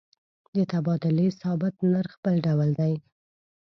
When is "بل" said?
2.23-2.35